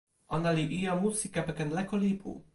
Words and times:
ona 0.37 0.53
li 0.59 0.63
ijo 0.77 0.95
musi 1.03 1.27
kepeken 1.37 1.69
leko 1.79 1.95
lipu. 2.07 2.31